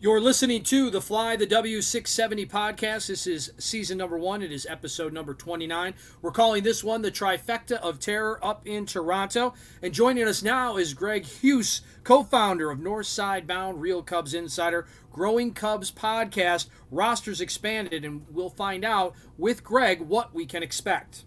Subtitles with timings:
[0.00, 3.08] You're listening to the Fly the W670 podcast.
[3.08, 4.42] This is season number one.
[4.42, 5.92] It is episode number 29.
[6.22, 9.54] We're calling this one the trifecta of terror up in Toronto.
[9.82, 14.86] And joining us now is Greg Huss, co founder of Northside Bound Real Cubs Insider,
[15.12, 16.68] Growing Cubs podcast.
[16.92, 21.24] Rosters expanded, and we'll find out with Greg what we can expect.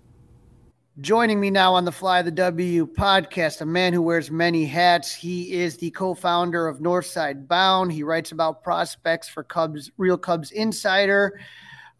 [1.01, 5.11] Joining me now on the Fly the W podcast, a man who wears many hats.
[5.11, 7.91] He is the co-founder of Northside Bound.
[7.91, 11.39] He writes about prospects for Cubs, Real Cubs Insider.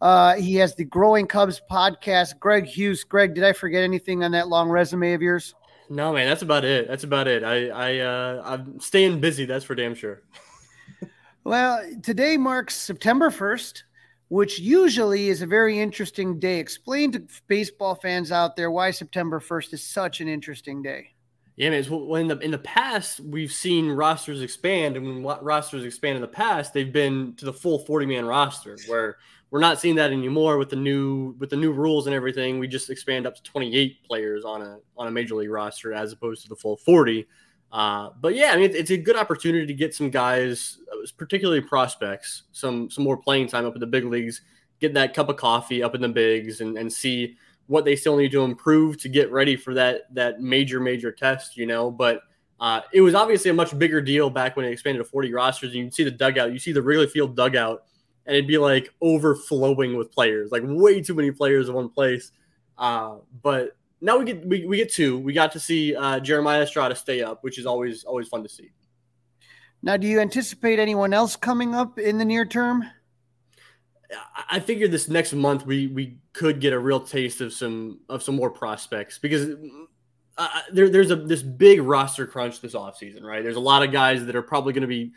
[0.00, 2.38] Uh, he has the Growing Cubs podcast.
[2.38, 3.02] Greg Huss.
[3.02, 5.52] Greg, did I forget anything on that long resume of yours?
[5.90, 6.86] No, man, that's about it.
[6.86, 7.42] That's about it.
[7.42, 9.46] I, I, uh, I'm staying busy.
[9.46, 10.22] That's for damn sure.
[11.44, 13.82] well, today marks September 1st
[14.32, 16.58] which usually is a very interesting day.
[16.58, 21.08] Explain to baseball fans out there why September 1st is such an interesting day.
[21.56, 21.84] Yeah, man.
[21.84, 26.22] When in the in the past we've seen rosters expand, and when rosters expand in
[26.22, 28.78] the past, they've been to the full forty man roster.
[28.86, 29.18] Where
[29.50, 32.58] we're not seeing that anymore with the new with the new rules and everything.
[32.58, 35.92] We just expand up to twenty eight players on a on a major league roster
[35.92, 37.26] as opposed to the full forty.
[37.72, 41.62] Uh, but yeah, I mean, it's a good opportunity to get some guys, uh, particularly
[41.62, 44.42] prospects, some some more playing time up in the big leagues,
[44.78, 47.36] get that cup of coffee up in the bigs, and, and see
[47.68, 51.56] what they still need to improve to get ready for that that major major test.
[51.56, 52.20] You know, but
[52.60, 55.74] uh, it was obviously a much bigger deal back when it expanded to 40 rosters.
[55.74, 57.84] You can see the dugout, you see the Wrigley Field dugout,
[58.26, 62.32] and it'd be like overflowing with players, like way too many players in one place.
[62.76, 65.18] Uh, but now we get we, we get two.
[65.18, 68.48] We got to see uh, Jeremiah Estrada stay up, which is always always fun to
[68.48, 68.70] see.
[69.82, 72.84] Now, do you anticipate anyone else coming up in the near term?
[74.50, 78.22] I figure this next month we we could get a real taste of some of
[78.22, 79.56] some more prospects because
[80.36, 83.42] uh, there, there's a this big roster crunch this offseason, right?
[83.42, 85.12] There's a lot of guys that are probably going to be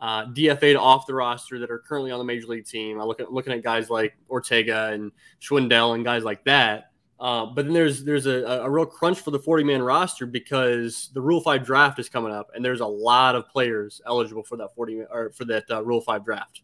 [0.00, 3.00] uh, DFA'd off the roster that are currently on the major league team.
[3.00, 6.89] I look at looking at guys like Ortega and Schwindel and guys like that.
[7.20, 11.10] Uh, but then there's there's a, a real crunch for the 40 man roster because
[11.12, 14.56] the Rule Five draft is coming up, and there's a lot of players eligible for
[14.56, 16.62] that 40 or for that uh, Rule Five draft.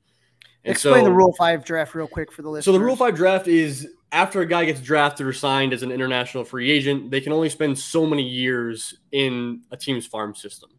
[0.64, 2.64] And Explain so, the Rule Five draft real quick for the listeners.
[2.64, 5.92] So the Rule Five draft is after a guy gets drafted or signed as an
[5.92, 10.70] international free agent, they can only spend so many years in a team's farm system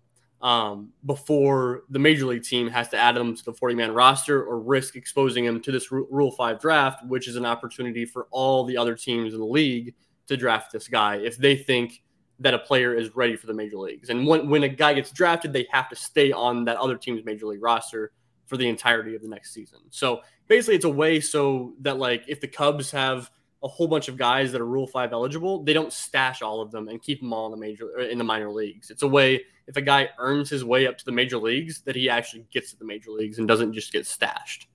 [0.42, 4.44] um, before the major league team has to add them to the 40 man roster
[4.44, 8.64] or risk exposing him to this Rule 5 draft, which is an opportunity for all
[8.64, 9.96] the other teams in the league
[10.28, 12.04] to draft this guy if they think
[12.40, 14.10] that a player is ready for the major leagues.
[14.10, 17.26] And when, when a guy gets drafted, they have to stay on that other team's
[17.26, 18.12] major league roster
[18.46, 19.80] for the entirety of the next season.
[19.90, 23.32] So basically, it's a way so that, like, if the Cubs have
[23.64, 26.72] a whole bunch of guys that are Rule Five eligible, they don't stash all of
[26.72, 28.90] them and keep them all in the major in the minor leagues.
[28.90, 31.96] It's a way if a guy earns his way up to the major leagues that
[31.96, 34.68] he actually gets to the major leagues and doesn't just get stashed.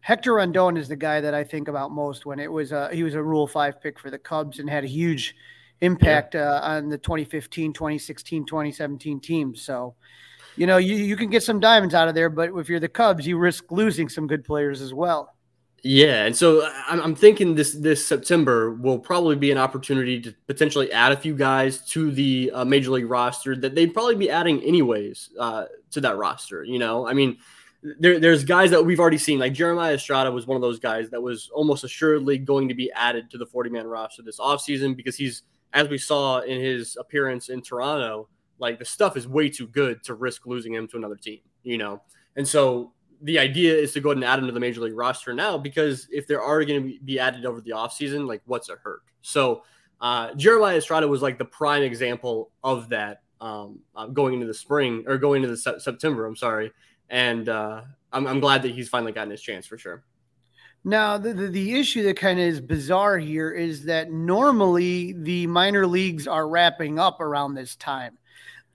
[0.00, 3.02] Hector Rondon is the guy that I think about most when it was a, he
[3.02, 5.34] was a Rule Five pick for the Cubs and had a huge
[5.80, 6.52] impact yeah.
[6.52, 9.62] uh, on the 2015, 2016, 2017 teams.
[9.62, 9.94] So,
[10.56, 12.88] you know, you, you can get some diamonds out of there, but if you're the
[12.88, 15.34] Cubs, you risk losing some good players as well.
[15.82, 20.20] Yeah, and so uh, I'm, I'm thinking this this September will probably be an opportunity
[20.20, 24.16] to potentially add a few guys to the uh, major league roster that they'd probably
[24.16, 26.64] be adding anyways uh, to that roster.
[26.64, 27.38] You know, I mean,
[28.00, 31.10] there, there's guys that we've already seen, like Jeremiah Estrada was one of those guys
[31.10, 34.96] that was almost assuredly going to be added to the 40 man roster this offseason
[34.96, 35.42] because he's,
[35.72, 38.28] as we saw in his appearance in Toronto,
[38.58, 41.40] like the stuff is way too good to risk losing him to another team.
[41.62, 42.02] You know,
[42.34, 42.92] and so
[43.22, 45.58] the idea is to go ahead and add him to the major league roster now
[45.58, 48.76] because if they are already going to be added over the offseason, like what's a
[48.76, 49.02] hurt?
[49.22, 49.62] So
[50.00, 54.54] uh, Jeremiah Estrada was like the prime example of that um, uh, going into the
[54.54, 56.26] spring or going into the se- September.
[56.26, 56.72] I'm sorry,
[57.08, 57.82] and uh,
[58.12, 60.04] I'm, I'm glad that he's finally gotten his chance for sure.
[60.84, 65.46] Now, the, the, the, issue that kind of is bizarre here is that normally the
[65.48, 68.16] minor leagues are wrapping up around this time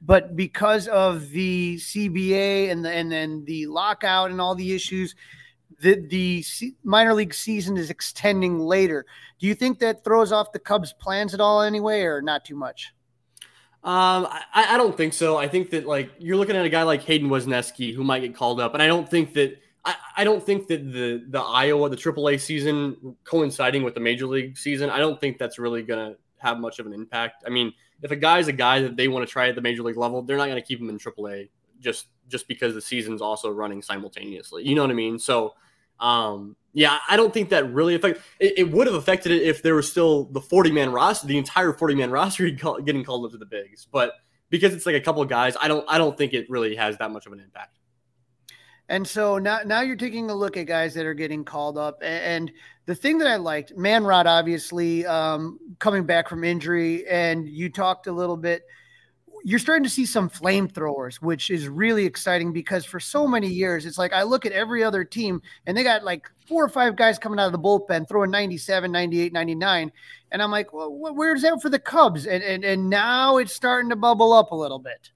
[0.06, 5.16] but because of the CBA and the, and then the lockout and all the issues,
[5.80, 6.44] the the
[6.84, 9.06] minor league season is extending later.
[9.40, 12.56] Do you think that throws off the Cubs' plans at all, anyway, or not too
[12.56, 12.94] much?
[13.84, 15.38] Um, I, I don't think so.
[15.38, 18.36] I think that like you're looking at a guy like Hayden Wesneski who might get
[18.36, 21.90] called up, and I don't think that I, I don't think that the the Iowa
[21.90, 26.16] the AAA season coinciding with the major league season, I don't think that's really gonna
[26.38, 27.44] have much of an impact.
[27.46, 29.84] I mean, if a guy's a guy that they want to try at the major
[29.84, 31.50] league level, they're not gonna keep him in AAA
[31.80, 34.68] just just because the season's also running simultaneously.
[34.68, 35.20] You know what I mean?
[35.20, 35.54] So
[36.00, 38.24] um, yeah, I don't think that really affected.
[38.40, 41.38] It, it, would have affected it if there was still the 40 man roster, the
[41.38, 42.50] entire 40 man roster
[42.86, 43.88] getting called up to the bigs.
[43.90, 44.14] But
[44.50, 46.98] because it's like a couple of guys, I don't, I don't think it really has
[46.98, 47.80] that much of an impact.
[48.90, 51.98] And so now, now you're taking a look at guys that are getting called up.
[52.02, 52.52] And
[52.86, 58.08] the thing that I liked, Manrod, obviously um, coming back from injury, and you talked
[58.08, 58.64] a little bit
[59.44, 63.86] you're starting to see some flamethrowers, which is really exciting because for so many years,
[63.86, 66.96] it's like I look at every other team and they got like four or five
[66.96, 69.92] guys coming out of the bullpen throwing 97, 98, 99.
[70.32, 72.26] And I'm like, well, where's that for the Cubs?
[72.26, 75.12] And, and, and now it's starting to bubble up a little bit.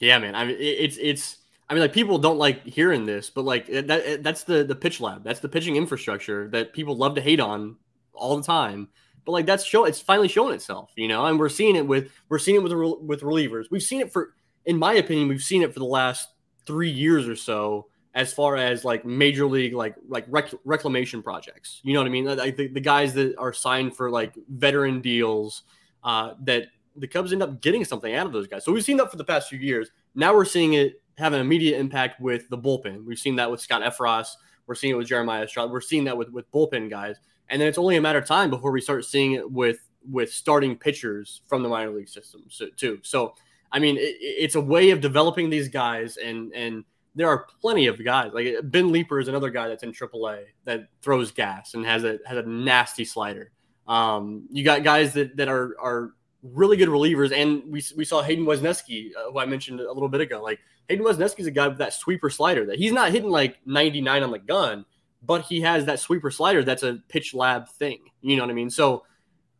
[0.00, 0.34] Yeah, man.
[0.34, 1.36] I mean, it's, it's,
[1.70, 5.00] I mean, like people don't like hearing this, but like that, that's the, the pitch
[5.00, 5.22] lab.
[5.22, 7.76] That's the pitching infrastructure that people love to hate on
[8.14, 8.88] all the time
[9.28, 12.10] but like that's show it's finally showing itself, you know, and we're seeing it with
[12.30, 13.66] we're seeing it with with relievers.
[13.70, 14.32] We've seen it for,
[14.64, 16.30] in my opinion, we've seen it for the last
[16.64, 21.82] three years or so as far as like major league like like rec- reclamation projects.
[21.84, 22.24] You know what I mean?
[22.24, 25.64] Like the, the guys that are signed for like veteran deals
[26.02, 28.64] uh, that the Cubs end up getting something out of those guys.
[28.64, 29.90] So we've seen that for the past few years.
[30.14, 33.04] Now we're seeing it have an immediate impact with the bullpen.
[33.04, 34.28] We've seen that with Scott Effross.
[34.66, 35.72] We're seeing it with Jeremiah Estrada.
[35.72, 37.16] We're seeing that with with bullpen guys
[37.48, 39.80] and then it's only a matter of time before we start seeing it with
[40.10, 42.98] with starting pitchers from the minor league system so, too.
[43.02, 43.34] So,
[43.72, 46.84] I mean, it, it's a way of developing these guys, and and
[47.14, 50.88] there are plenty of guys like Ben Leeper is another guy that's in AAA that
[51.02, 53.50] throws gas and has a has a nasty slider.
[53.86, 56.12] Um, you got guys that that are are
[56.42, 60.08] really good relievers, and we we saw Hayden Wesneski, uh, who I mentioned a little
[60.08, 60.42] bit ago.
[60.42, 63.58] Like Hayden Wesneski is a guy with that sweeper slider that he's not hitting like
[63.66, 64.84] 99 on the gun
[65.22, 67.98] but he has that sweeper slider that's a pitch lab thing.
[68.20, 68.70] You know what I mean?
[68.70, 69.04] So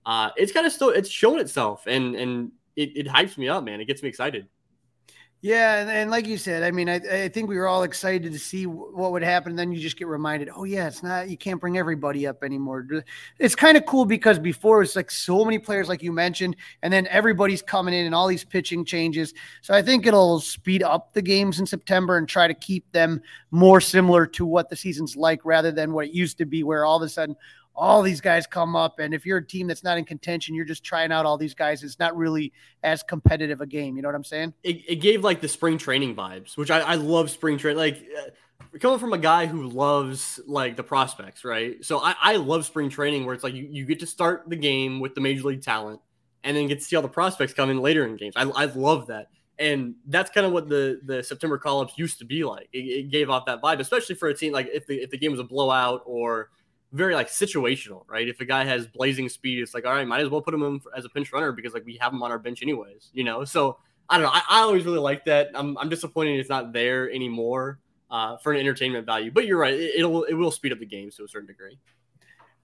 [0.06, 3.64] uh, it's kind of still it's showing itself and and it, it hypes me up,
[3.64, 3.80] man.
[3.80, 4.46] It gets me excited.
[5.40, 8.38] Yeah, and, like you said, I mean, I, I think we were all excited to
[8.40, 9.54] see what would happen.
[9.54, 12.84] Then you just get reminded, oh yeah, it's not you can't bring everybody up anymore.
[13.38, 16.92] It's kind of cool because before it's like so many players, like you mentioned, and
[16.92, 19.32] then everybody's coming in and all these pitching changes.
[19.60, 23.22] So I think it'll speed up the games in September and try to keep them
[23.52, 26.84] more similar to what the season's like, rather than what it used to be, where
[26.84, 27.36] all of a sudden,
[27.78, 28.98] all these guys come up.
[28.98, 31.54] And if you're a team that's not in contention, you're just trying out all these
[31.54, 31.84] guys.
[31.84, 32.52] It's not really
[32.82, 33.94] as competitive a game.
[33.96, 34.52] You know what I'm saying?
[34.64, 37.78] It, it gave like the spring training vibes, which I, I love spring training.
[37.78, 41.82] Like uh, coming from a guy who loves like the prospects, right?
[41.84, 44.56] So I, I love spring training where it's like you, you get to start the
[44.56, 46.00] game with the major league talent
[46.42, 48.34] and then get to see all the prospects come in later in games.
[48.36, 49.28] I, I love that.
[49.60, 52.68] And that's kind of what the, the September call ups used to be like.
[52.72, 55.18] It, it gave off that vibe, especially for a team like if the, if the
[55.18, 56.50] game was a blowout or
[56.92, 58.28] very like situational, right?
[58.28, 60.62] If a guy has blazing speed, it's like, all right, might as well put him
[60.62, 63.24] in as a pinch runner because like we have him on our bench anyways, you
[63.24, 63.44] know?
[63.44, 64.32] So I don't know.
[64.32, 65.50] I, I always really like that.
[65.54, 67.78] I'm, I'm disappointed it's not there anymore
[68.10, 69.74] uh, for an entertainment value, but you're right.
[69.74, 71.78] It, will it will speed up the games to a certain degree.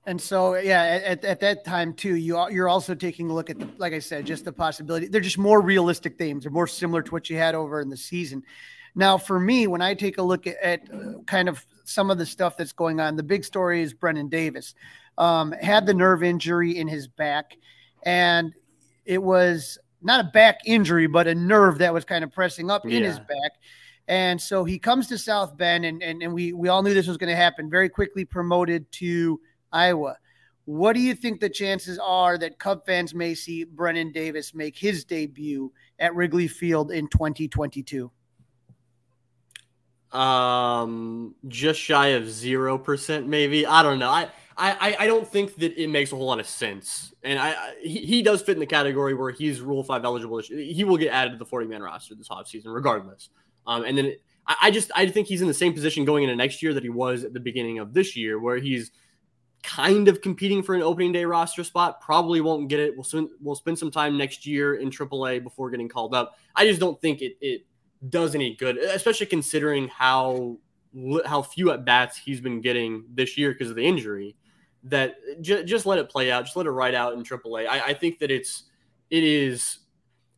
[0.07, 3.59] And so, yeah, at, at that time too, you you're also taking a look at
[3.59, 5.07] the, like I said, just the possibility.
[5.07, 6.45] They're just more realistic themes.
[6.45, 8.43] They're more similar to what you had over in the season.
[8.94, 12.18] Now, for me, when I take a look at, at uh, kind of some of
[12.18, 14.74] the stuff that's going on, the big story is Brennen Davis
[15.18, 17.56] um, had the nerve injury in his back,
[18.04, 18.52] and
[19.04, 22.82] it was not a back injury, but a nerve that was kind of pressing up
[22.84, 22.98] yeah.
[22.98, 23.52] in his back.
[24.06, 27.06] And so he comes to South Bend, and, and, and we, we all knew this
[27.06, 27.70] was going to happen.
[27.70, 29.40] Very quickly promoted to
[29.72, 30.16] Iowa.
[30.66, 34.76] What do you think the chances are that Cub fans may see Brennen Davis make
[34.76, 38.10] his debut at Wrigley Field in 2022?
[40.14, 43.66] Um just shy of zero percent maybe.
[43.66, 44.11] I don't know.
[44.11, 47.12] I, I i don't think that it makes a whole lot of sense.
[47.23, 50.40] And i, I he, he, does fit in the category where he's rule five eligible.
[50.40, 53.30] He will get added to the 40 man roster this offseason regardless.
[53.66, 54.14] Um and then
[54.47, 56.83] I, I just i think he's in the same position going into next year that
[56.83, 58.92] he was at the beginning of this year where he's
[59.64, 62.00] kind of competing for an opening day roster spot.
[62.00, 62.94] Probably won't get it.
[62.94, 66.37] We'll spend, we'll spend some time next year in aaa before getting called up.
[66.54, 67.64] I just don't think it it
[68.08, 70.58] does any good, especially considering how
[71.26, 74.37] how few at bats he's been getting this year because of the injury.
[74.84, 77.66] That j- just let it play out, just let it ride out in AAA.
[77.66, 78.64] I, I think that it's
[79.11, 79.78] it is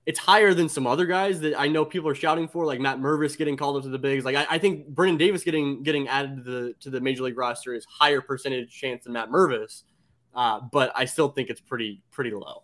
[0.07, 2.99] it's higher than some other guys that I know people are shouting for, like Matt
[2.99, 4.25] Mervis getting called up to the bigs.
[4.25, 7.37] Like I, I think Brennen Davis getting getting added to the to the major league
[7.37, 9.83] roster is higher percentage chance than Matt Mervis,
[10.35, 12.63] uh, but I still think it's pretty pretty low.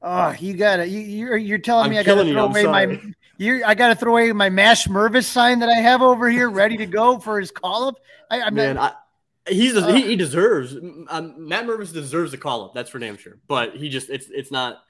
[0.00, 0.88] Oh, you got it.
[0.88, 2.98] you, you're you're telling I'm me I gotta throw away my
[3.38, 6.76] you I gotta throw away my Mash Mervis sign that I have over here ready
[6.76, 7.96] to go for his call up.
[8.30, 9.04] I, am Man, not,
[9.46, 10.74] I, he's uh, he, he, deserves
[11.08, 12.74] um, Matt Mervis deserves a call up.
[12.74, 13.38] That's for damn sure.
[13.46, 14.82] But he just it's it's not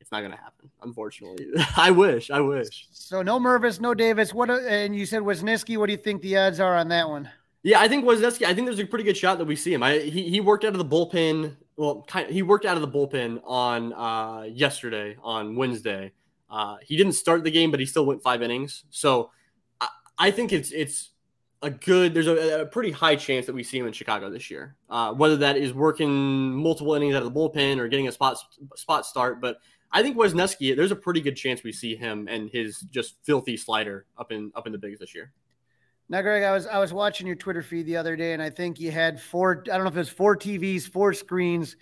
[0.00, 1.46] it's not going to happen, unfortunately.
[1.76, 2.30] I wish.
[2.30, 2.88] I wish.
[2.90, 4.34] So no Mervis, no Davis.
[4.34, 4.50] What?
[4.50, 5.78] And you said Wesneski.
[5.78, 7.30] What do you think the odds are on that one?
[7.62, 8.44] Yeah, I think Wesneski.
[8.44, 9.82] I think there's a pretty good shot that we see him.
[9.82, 11.56] I he, he worked out of the bullpen.
[11.76, 16.12] Well, kind of, he worked out of the bullpen on uh, yesterday on Wednesday.
[16.52, 18.84] Uh, he didn't start the game, but he still went five innings.
[18.90, 19.30] So
[19.80, 21.12] I, I think it's it's
[21.62, 22.12] a good.
[22.12, 24.76] There's a, a, pretty high chance that we see him in Chicago this year.
[24.90, 28.36] Uh, whether that is working multiple innings out of the bullpen or getting a spot
[28.76, 29.56] spot start, but
[29.90, 33.56] I think Wesneski, there's a pretty good chance we see him and his just filthy
[33.56, 35.32] slider up in up in the bigs this year.
[36.10, 38.50] Now, Greg, I was I was watching your Twitter feed the other day, and I
[38.50, 39.64] think you had four.
[39.72, 41.76] I don't know if it was four TVs, four screens.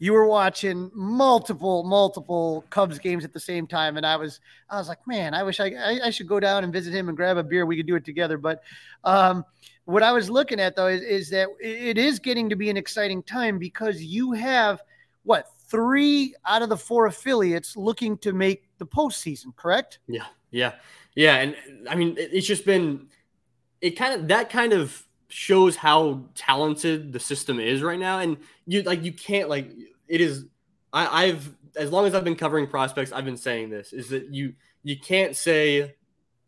[0.00, 4.78] You were watching multiple multiple Cubs games at the same time, and I was I
[4.78, 7.16] was like, man, I wish I I, I should go down and visit him and
[7.16, 7.66] grab a beer.
[7.66, 8.38] We could do it together.
[8.38, 8.62] But
[9.04, 9.44] um,
[9.84, 12.76] what I was looking at though is, is that it is getting to be an
[12.76, 14.82] exciting time because you have
[15.24, 19.98] what three out of the four affiliates looking to make the postseason, correct?
[20.08, 20.72] Yeah, yeah,
[21.14, 21.36] yeah.
[21.36, 21.56] And
[21.88, 23.08] I mean, it's just been
[23.80, 28.18] it kind of that kind of shows how talented the system is right now.
[28.18, 29.70] And you like you can't like
[30.10, 30.46] it is.
[30.92, 34.34] I, I've as long as I've been covering prospects, I've been saying this is that
[34.34, 35.94] you you can't say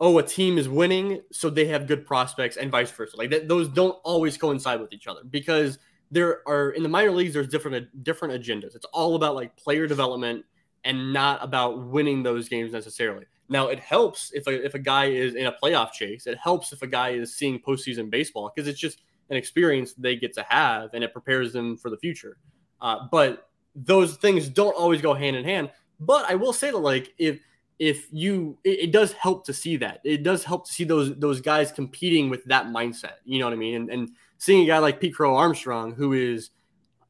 [0.03, 3.17] oh, a team is winning, so they have good prospects, and vice versa.
[3.17, 5.79] Like that, those don't always coincide with each other because
[6.11, 8.75] there are in the minor leagues there's different different agendas.
[8.75, 10.45] It's all about like player development
[10.85, 13.27] and not about winning those games necessarily.
[13.49, 16.27] Now it helps if a, if a guy is in a playoff chase.
[16.27, 20.17] It helps if a guy is seeing postseason baseball because it's just an experience they
[20.17, 22.37] get to have and it prepares them for the future.
[22.81, 25.71] Uh, but those things don't always go hand in hand.
[26.01, 27.41] But I will say that like if
[27.79, 30.01] if you it, it, does help to see that.
[30.05, 33.15] It does help to see those those guys competing with that mindset.
[33.25, 33.75] You know what i mean?
[33.75, 36.51] And, and seeing a guy like pete crow armstrong who is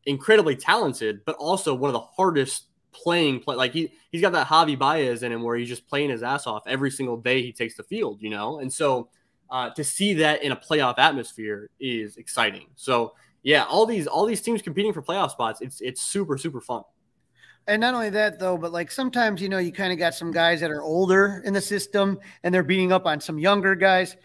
[0.04, 4.48] incredibly talented but also one of the hardest playing play like he he's got that
[4.48, 7.52] javi baez in him where he's just playing his ass off every single day he
[7.52, 8.58] takes the field you know?
[8.58, 9.08] And so
[9.52, 12.68] uh, to see that in a playoff atmosphere is exciting.
[12.74, 13.12] So
[13.42, 16.82] yeah all these all these teams competing for playoff spots it's it's super super fun
[17.68, 20.32] and not only that, though, but like sometimes, you know, you kind of got some
[20.32, 24.16] guys that are older in the system and they're beating up on some younger guys.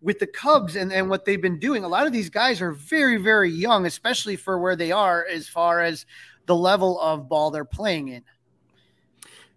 [0.00, 2.72] With the Cubs and, and what they've been doing, a lot of these guys are
[2.72, 6.04] very, very young, especially for where they are as far as
[6.46, 8.22] the level of ball they're playing in.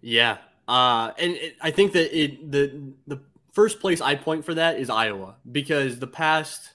[0.00, 0.38] Yeah.
[0.66, 3.20] Uh, and it, I think that it the the
[3.52, 6.74] first place I point for that is Iowa because the past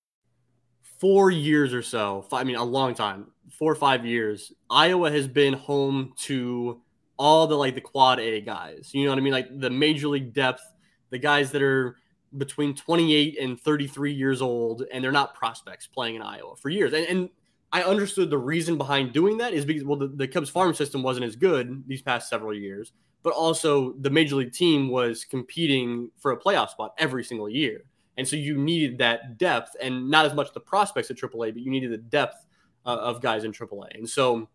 [1.01, 3.25] four years or so, I mean, a long time,
[3.57, 6.79] four or five years, Iowa has been home to
[7.17, 8.91] all the like the quad A guys.
[8.93, 9.33] You know what I mean?
[9.33, 10.61] Like the major league depth,
[11.09, 11.97] the guys that are
[12.37, 16.93] between 28 and 33 years old, and they're not prospects playing in Iowa for years.
[16.93, 17.29] And, and
[17.73, 21.01] I understood the reason behind doing that is because, well, the, the Cubs farm system
[21.01, 22.91] wasn't as good these past several years,
[23.23, 27.85] but also the major league team was competing for a playoff spot every single year.
[28.17, 31.61] And so you needed that depth and not as much the prospects at AAA, but
[31.61, 32.45] you needed the depth
[32.85, 33.95] uh, of guys in AAA.
[33.95, 34.47] And so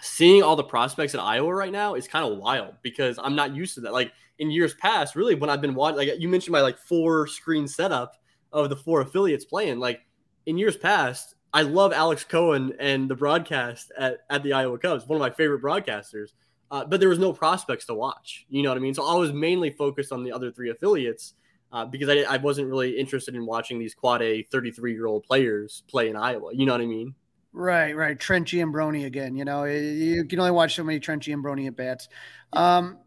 [0.00, 3.54] seeing all the prospects at Iowa right now is kind of wild because I'm not
[3.54, 3.92] used to that.
[3.92, 7.26] Like in years past, really, when I've been watching, like you mentioned my like four
[7.26, 8.16] screen setup
[8.52, 10.00] of the four affiliates playing, like
[10.46, 15.06] in years past, I love Alex Cohen and the broadcast at, at the Iowa Cubs,
[15.06, 16.30] one of my favorite broadcasters.
[16.70, 18.46] Uh, but there was no prospects to watch.
[18.48, 18.94] You know what I mean?
[18.94, 21.34] So I was mainly focused on the other three affiliates
[21.72, 25.24] uh, because I, I wasn't really interested in watching these quad A 33 year old
[25.24, 26.50] players play in Iowa.
[26.54, 27.14] You know what I mean?
[27.52, 28.18] Right, right.
[28.18, 29.36] Trenchy and Brony again.
[29.36, 32.08] You know, you can only watch so many Trenchy and Brony at bats.
[32.52, 32.98] Um,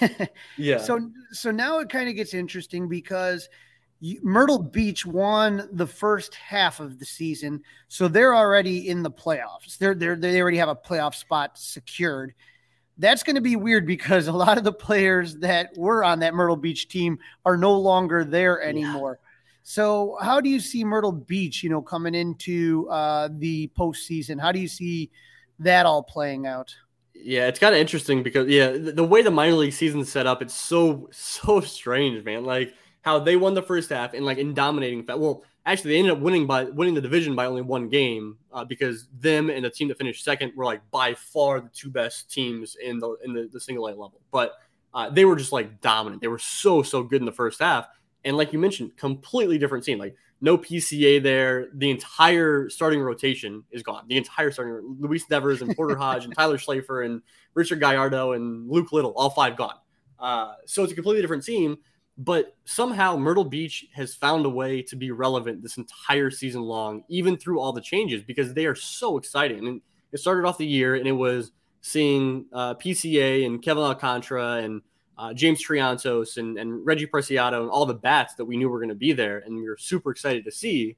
[0.58, 0.78] yeah.
[0.78, 3.48] So, so now it kind of gets interesting because
[4.00, 9.10] you, Myrtle Beach won the first half of the season, so they're already in the
[9.10, 9.78] playoffs.
[9.78, 12.34] They're, they're they already have a playoff spot secured.
[12.98, 16.34] That's going to be weird because a lot of the players that were on that
[16.34, 19.18] Myrtle Beach team are no longer there anymore.
[19.20, 19.28] Yeah.
[19.66, 24.38] So, how do you see Myrtle Beach, you know, coming into uh, the postseason?
[24.38, 25.10] How do you see
[25.58, 26.74] that all playing out?
[27.14, 30.26] Yeah, it's kind of interesting because yeah, the, the way the minor league season's set
[30.26, 32.44] up, it's so so strange, man.
[32.44, 35.06] Like how they won the first half and like in dominating.
[35.08, 38.64] Well, actually, they ended up winning by winning the division by only one game uh,
[38.64, 42.30] because them and the team that finished second were like by far the two best
[42.30, 44.20] teams in the in the, the single A level.
[44.30, 44.52] But
[44.92, 46.22] uh, they were just like dominant.
[46.22, 47.86] They were so so good in the first half,
[48.24, 49.98] and like you mentioned, completely different team.
[49.98, 51.68] Like no PCA there.
[51.72, 54.04] The entire starting rotation is gone.
[54.08, 57.22] The entire starting Luis Devers and Porter Hodge and Tyler Schlaffer and
[57.54, 59.76] Richard Gallardo and Luke Little, all five gone.
[60.18, 61.78] Uh, so it's a completely different team.
[62.16, 67.02] But somehow Myrtle Beach has found a way to be relevant this entire season long,
[67.08, 69.66] even through all the changes, because they are so exciting.
[69.66, 69.80] And
[70.12, 74.80] it started off the year, and it was seeing uh, PCA and Kevin Alcantara and
[75.18, 78.78] uh, James Triantos and, and Reggie Preciado and all the bats that we knew were
[78.78, 80.96] going to be there, and we were super excited to see.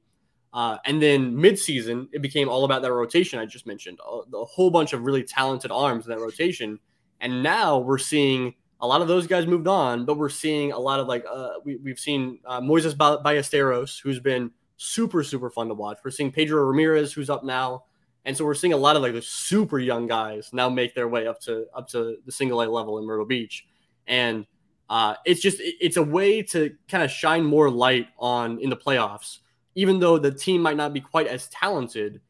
[0.53, 4.45] Uh, and then midseason, it became all about that rotation I just mentioned, a, a
[4.45, 6.79] whole bunch of really talented arms in that rotation.
[7.21, 10.79] And now we're seeing a lot of those guys moved on, but we're seeing a
[10.79, 15.69] lot of like uh, we, we've seen uh, Moises Ballesteros, who's been super super fun
[15.69, 15.99] to watch.
[16.05, 17.85] We're seeing Pedro Ramirez, who's up now,
[18.25, 21.09] and so we're seeing a lot of like the super young guys now make their
[21.09, 23.67] way up to up to the single A level in Myrtle Beach
[24.07, 24.47] and
[24.89, 28.77] uh, it's just it's a way to kind of shine more light on in the
[28.77, 29.39] playoffs.
[29.75, 32.21] Even though the team might not be quite as talented,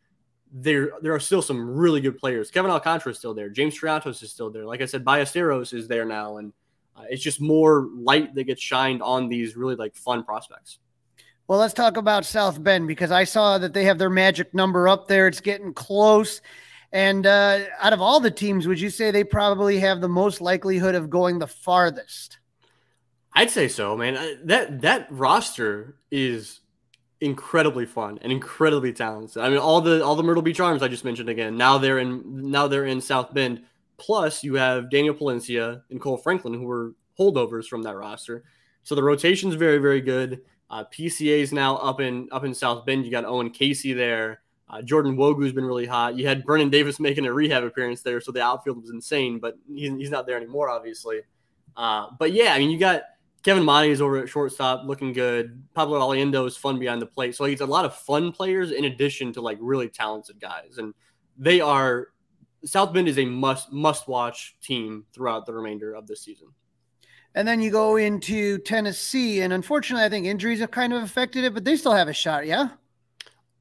[0.52, 2.50] there there are still some really good players.
[2.50, 3.48] Kevin Alcantara is still there.
[3.48, 4.64] James Triantos is still there.
[4.64, 6.52] Like I said, Ballesteros is there now, and
[6.96, 10.78] uh, it's just more light that gets shined on these really like fun prospects.
[11.48, 14.88] Well, let's talk about South Bend because I saw that they have their magic number
[14.88, 15.28] up there.
[15.28, 16.40] It's getting close.
[16.92, 20.40] And uh, out of all the teams, would you say they probably have the most
[20.40, 22.38] likelihood of going the farthest?
[23.32, 24.16] I'd say so, man.
[24.16, 26.60] Uh, that that roster is
[27.20, 29.42] incredibly fun and incredibly talented.
[29.42, 31.56] I mean, all the all the Myrtle Beach Arms I just mentioned again.
[31.56, 33.62] Now they're in now they're in South Bend.
[33.98, 38.44] Plus, you have Daniel Palencia and Kohl Franklin, who were holdovers from that roster.
[38.82, 40.42] So the rotation's very very good.
[40.68, 43.04] Uh, PCA is now up in up in South Bend.
[43.04, 44.42] You got Owen Caissie there.
[44.68, 46.16] Uh, Jordan Nwogu's been really hot.
[46.16, 49.56] You had Brennen Davis making a rehab appearance there, so the outfield was insane, but
[49.68, 51.20] he's, he's not there anymore, obviously.
[51.76, 53.02] Uh, but yeah, I mean, you got
[53.46, 55.62] Kevin Monty is over at shortstop looking good.
[55.72, 57.36] Pablo Aliendo is fun behind the plate.
[57.36, 60.78] So like, it's a lot of fun players in addition to like really talented guys.
[60.78, 60.92] And
[61.38, 62.08] they are
[62.64, 66.48] South Bend is a must must watch team throughout the remainder of this season.
[67.36, 71.44] And then you go into Tennessee, and unfortunately, I think injuries have kind of affected
[71.44, 72.70] it, but they still have a shot, yeah.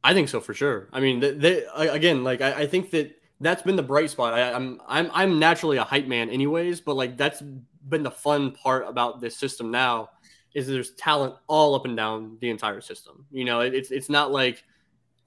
[0.04, 0.89] I think so for sure.
[0.93, 4.34] I mean, they, they again, like I, I, think that that's been the bright spot.
[4.34, 7.43] I, I'm I'm I'm naturally a hype man, anyways, but like that's
[7.89, 10.10] been the fun part about this system now
[10.54, 13.26] is there's talent all up and down the entire system.
[13.32, 14.63] You know, it, it's it's not like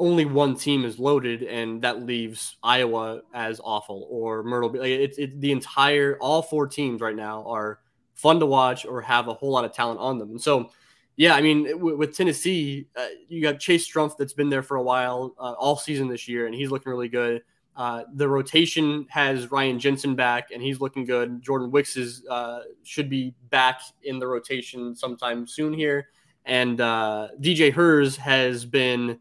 [0.00, 4.70] only one team is loaded and that leaves Iowa as awful or Myrtle.
[4.70, 7.80] Like it's it, the entire all four teams right now are
[8.14, 10.70] fun to watch or have a whole lot of talent on them, and so
[11.18, 14.76] yeah, I mean, with, with Tennessee, uh, you got Chase Strumpf that's been there for
[14.76, 17.42] a while, uh, all season this year, and he's looking really good.
[17.78, 21.40] Uh, the rotation has Ryan Jensen back, and he's looking good.
[21.40, 26.08] Jordan Wicks is uh, should be back in the rotation sometime soon here,
[26.44, 29.20] and uh, DJ Herz has been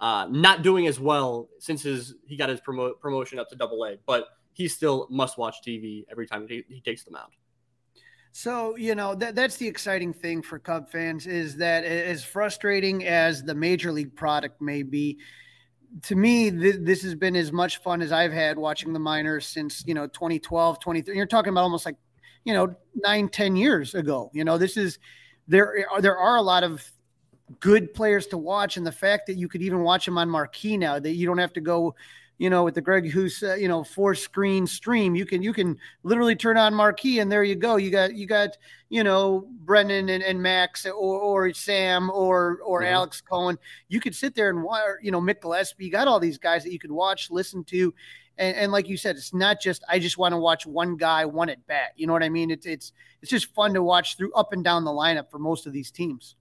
[0.00, 3.82] uh, not doing as well since his he got his promo- promotion up to Double
[3.86, 7.30] A, but he's still must watch TV every time he, he takes them out.
[8.32, 13.06] So, you know, that, that's the exciting thing for Cub fans is that as frustrating
[13.06, 15.18] as the major league product may be,
[16.02, 19.46] to me, th- this has been as much fun as I've had watching the minors
[19.46, 21.16] since, you know, 2012, 23.
[21.16, 21.96] You're talking about almost like,
[22.44, 24.30] you know, nine, 10 years ago.
[24.34, 24.98] You know, this is,
[25.48, 26.84] there are, there are a lot of
[27.60, 28.76] good players to watch.
[28.76, 31.38] And the fact that you could even watch them on marquee now, that you don't
[31.38, 31.94] have to go,
[32.38, 35.52] you know, with the Greg Huss, uh, you know, four screen stream, you can you
[35.52, 37.76] can literally turn on marquee and there you go.
[37.76, 38.56] You got you got
[38.88, 42.92] you know Brendan and, and Max or, or Sam or or mm-hmm.
[42.92, 43.56] Alex Cohen.
[43.88, 45.84] You could sit there and watch, you know, Mick Gillispie.
[45.84, 47.94] You got all these guys that you could watch, listen to,
[48.36, 51.24] and, and like you said, it's not just I just want to watch one guy
[51.24, 51.92] one at bat.
[51.96, 52.50] You know what I mean?
[52.50, 52.92] It's it's
[53.22, 55.92] it's just fun to watch through up and down the lineup for most of these
[55.92, 56.34] teams.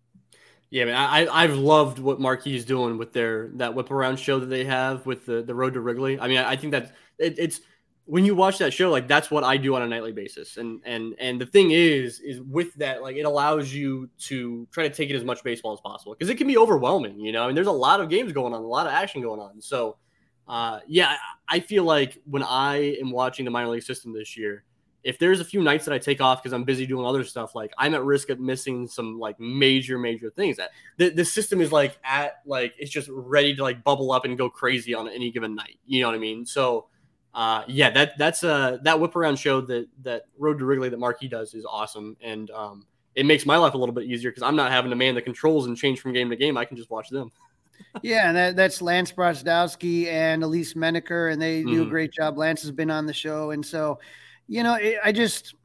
[0.74, 4.40] Yeah, man, I I've loved what Marquee is doing with their that whip around show
[4.40, 6.20] that they have with the the Road to Wrigley.
[6.20, 7.62] I mean, I, I think that it, it's
[8.06, 10.58] when you watch that show, like that's what I do on a nightly basis.
[10.58, 14.88] And and and the thing is, is with that, like it allows you to try
[14.88, 17.20] to take it as much baseball as possible because it can be overwhelming.
[17.20, 19.22] You know, I mean, there's a lot of games going on, a lot of action
[19.22, 19.62] going on.
[19.62, 19.98] So
[20.48, 24.64] uh, yeah, I feel like when I am watching the minor league system this year,
[25.04, 27.56] if there's a few nights that I take off because I'm busy doing other stuff,
[27.56, 30.58] like I'm at risk of missing some like major, major things.
[30.58, 34.26] That the, the system is like at like it's just ready to like bubble up
[34.26, 35.78] and go crazy on any given night.
[35.86, 36.46] You know what I mean?
[36.46, 36.88] So
[37.34, 41.00] uh, yeah, that that's uh that whip around show that that Road to Wrigley that
[41.00, 42.86] Marquee does is awesome, and um,
[43.16, 45.22] it makes my life a little bit easier because I'm not having to man the
[45.22, 46.58] controls and change from game to game.
[46.58, 47.32] I can just watch them.
[48.04, 51.72] yeah, and that, that's Lance Brozdowski and Elise Menaker, and they mm-hmm.
[51.72, 51.90] do a mm-hmm.
[51.90, 52.38] great job.
[52.38, 54.00] Lance has been on the show, and so
[54.48, 55.56] you know, it, I just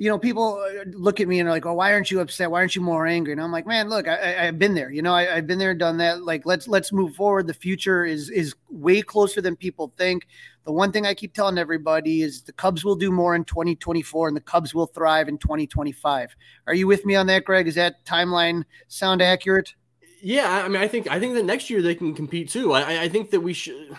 [0.00, 2.50] you know, people uh, look at me and are like, "Oh, why aren't you upset?
[2.50, 4.90] Why aren't you more angry?" And I'm like, "Man, look, I, have been there.
[4.90, 6.22] You know, I, have been there, done that.
[6.22, 7.46] Like, let's let's move forward.
[7.46, 10.26] The future is is way closer than people think.
[10.64, 14.28] The one thing I keep telling everybody is the Cubs will do more in 2024,
[14.28, 16.34] and the Cubs will thrive in 2025.
[16.66, 17.68] Are you with me on that, Greg?
[17.68, 19.74] Is that timeline sound accurate?
[20.22, 22.72] Yeah, I mean, I think I think that next year they can compete too.
[22.72, 23.94] I, I think that we should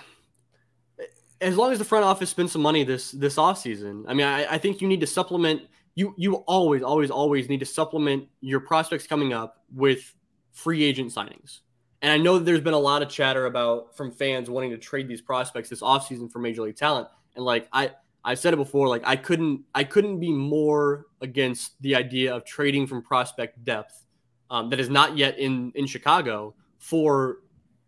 [1.41, 4.53] as long as the front office spends some money this this offseason, I mean, I,
[4.53, 5.63] I think you need to supplement
[5.95, 10.15] you you always always always need to supplement your prospects coming up with
[10.53, 11.59] free agent signings.
[12.01, 14.77] And I know that there's been a lot of chatter about from fans wanting to
[14.77, 17.07] trade these prospects this offseason for major league talent.
[17.35, 17.91] And like I
[18.23, 22.45] I've said it before, like I couldn't I couldn't be more against the idea of
[22.45, 24.05] trading from prospect depth
[24.49, 27.39] um, that is not yet in in Chicago for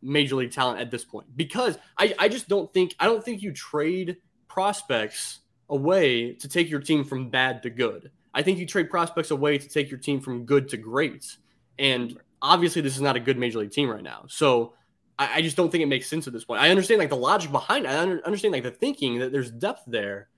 [0.04, 1.28] major league talent at this point.
[1.36, 5.40] Because I, I just don't think I don't think you trade prospects
[5.70, 8.12] away to take your team from bad to good.
[8.34, 11.38] I think you trade prospects away to take your team from good to great.
[11.80, 14.26] And obviously, this is not a good major league team right now.
[14.28, 14.74] So
[15.18, 16.62] I, I just don't think it makes sense at this point.
[16.62, 17.90] I understand like the logic behind it.
[17.90, 20.30] I understand like the thinking that there's depth there,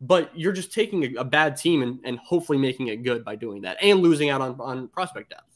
[0.00, 3.36] but you're just taking a, a bad team and, and hopefully making it good by
[3.36, 5.53] doing that and losing out on, on prospect depth.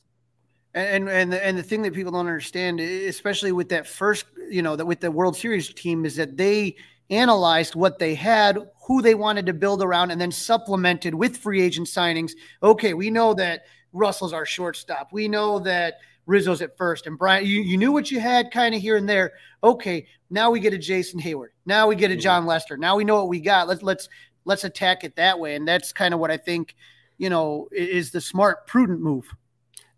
[0.74, 4.62] And and the, and the thing that people don't understand, especially with that first, you
[4.62, 6.76] know, that with the World Series team, is that they
[7.11, 11.62] analyzed what they had, who they wanted to build around, and then supplemented with free
[11.62, 12.33] agent signings.
[12.62, 15.09] Okay, we know that Russell's our shortstop.
[15.11, 15.94] We know that
[16.26, 19.09] Rizzo's at first, and Brian, you, you knew what you had kind of here and
[19.09, 19.33] there.
[19.64, 21.48] Okay, now we get a Jason Heyward.
[21.64, 22.46] Now we get a mm-hmm.
[22.46, 22.76] Lester.
[22.76, 23.66] Now we know what we got.
[23.68, 24.09] Let's let's
[24.44, 26.76] let's attack it that way, and that's kind of what I think,
[27.16, 29.35] you know, is the smart, prudent move.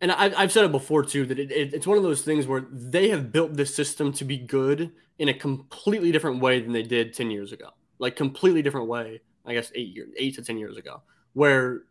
[0.00, 2.46] And I, have said it before too that it, it, it's one of those things
[2.46, 6.72] where they have built this system to be good in a completely different way than
[6.72, 7.68] they did 10 years ago.
[7.98, 11.02] Like completely different way, I guess eight years, eight to 10 years ago,
[11.34, 11.82] where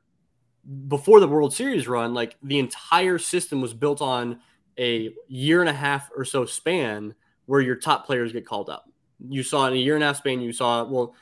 [0.87, 4.39] before the World Series run, like the entire system was built on
[4.79, 7.13] a year and a half or so span
[7.45, 8.85] where your top players get called up.
[9.27, 11.15] You saw in a year and a half span, you saw, well,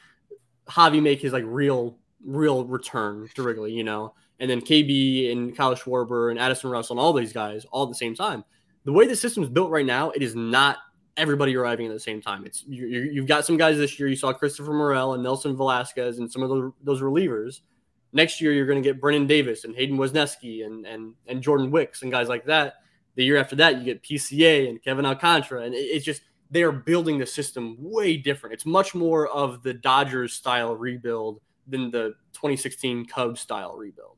[0.70, 5.56] Javi make his like real, real return to Wrigley, you know, and then KB and
[5.56, 8.44] Kyle Schwarber and Addison Russell and all these guys all at the same time.
[8.86, 10.78] The way the system is built right now, it is not
[11.18, 12.46] everybody arriving at the same time.
[12.46, 14.08] It's you, have got some guys this year.
[14.08, 17.62] You saw Christopher Morel and Nelson Velazquez and some of those, those relievers.
[18.14, 21.72] Next year, you're going to get Brennen Davis and Hayden Wesneski and and and Jordan
[21.72, 22.76] Wicks and guys like that.
[23.16, 26.64] The year after that, you get PCA and Kevin Alcantara, and it, it's just they
[26.64, 28.54] are building the system way different.
[28.54, 34.18] It's much more of the Dodgers style rebuild than the 2016 Cubs style rebuild.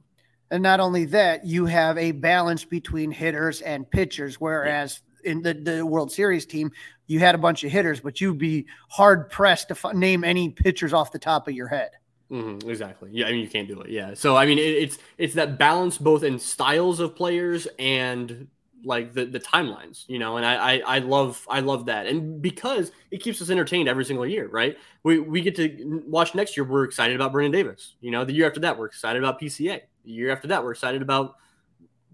[0.51, 5.53] And not only that, you have a balance between hitters and pitchers, whereas in the,
[5.53, 6.71] the World Series team,
[7.07, 10.49] you had a bunch of hitters, but you'd be hard pressed to f- name any
[10.49, 11.91] pitchers off the top of your head.
[12.31, 13.09] Mm-hmm, exactly.
[13.11, 13.89] Yeah, I mean you can't do it.
[13.89, 14.13] Yeah.
[14.13, 18.47] So I mean it, it's it's that balance both in styles of players and
[18.83, 20.37] like the the timelines, you know.
[20.37, 24.05] And I, I I love I love that, and because it keeps us entertained every
[24.05, 24.77] single year, right?
[25.03, 26.63] We we get to watch next year.
[26.63, 27.95] We're excited about Brennen Davis.
[27.99, 29.81] You know, the year after that, we're excited about PCA.
[30.03, 31.35] Year after that, we're excited about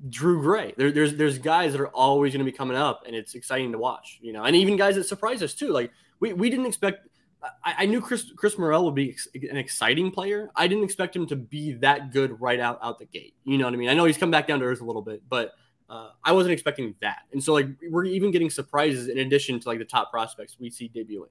[0.10, 0.74] Drew Gray.
[0.78, 3.72] There, there's there's guys that are always going to be coming up, and it's exciting
[3.72, 4.20] to watch.
[4.22, 5.70] You know, and even guys that surprise us too.
[5.70, 7.08] Like we, we didn't expect.
[7.64, 10.50] I, I knew Chris Chris Morel would be ex- an exciting player.
[10.56, 13.36] I didn't expect him to be that good right out out the gate.
[13.44, 13.90] You know what I mean?
[13.90, 15.54] I know he's come back down to earth a little bit, but
[15.90, 17.20] uh, I wasn't expecting that.
[17.32, 20.70] And so like we're even getting surprises in addition to like the top prospects we
[20.70, 21.30] see debuting.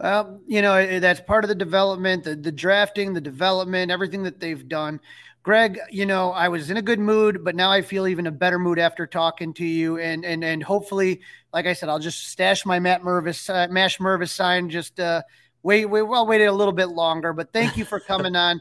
[0.00, 4.40] Well, you know that's part of the development, the, the drafting, the development, everything that
[4.40, 5.00] they've done.
[5.42, 8.30] Greg, you know, I was in a good mood, but now I feel even a
[8.30, 9.98] better mood after talking to you.
[9.98, 11.20] And and and hopefully,
[11.52, 14.70] like I said, I'll just stash my Matt Mervis, uh, Mash Mervis sign.
[14.70, 15.22] Just uh,
[15.64, 17.32] wait, wait, well, wait a little bit longer.
[17.32, 18.60] But thank you for coming on.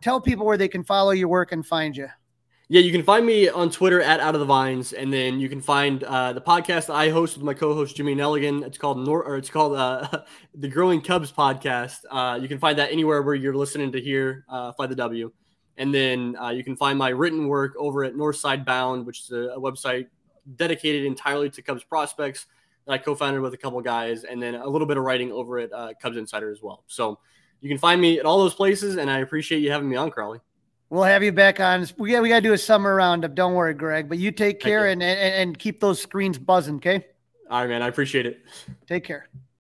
[0.00, 2.08] Tell people where they can follow your work and find you.
[2.68, 5.50] Yeah, you can find me on Twitter at Out of the Vines, and then you
[5.50, 8.64] can find uh, the podcast I host with my co-host Jimmy Nelligan.
[8.64, 10.08] It's called Nor- or it's called uh,
[10.54, 11.98] the Growing Cubs Podcast.
[12.10, 15.30] Uh, you can find that anywhere where you're listening to hear uh, Fly the W.
[15.78, 19.30] And then uh, you can find my written work over at Northside Bound, which is
[19.30, 20.06] a, a, website
[20.56, 22.46] dedicated entirely to Cubs prospects.
[22.86, 25.58] that I co-founded with a couple guys, and then a little bit of writing over
[25.58, 26.84] at uh, Cubs Insider as well.
[26.88, 27.18] So
[27.60, 30.10] you can find me at all those places, and I appreciate you having me on,
[30.10, 30.40] Crawly.
[30.90, 31.86] We'll have you back on.
[31.96, 33.34] We got we got to do a summer roundup.
[33.34, 34.10] Don't worry, Greg.
[34.10, 36.76] But you take care and, and and keep those screens buzzing.
[36.76, 37.06] Okay.
[37.48, 37.80] All right, man.
[37.80, 38.40] I appreciate it.
[38.86, 39.28] Take care.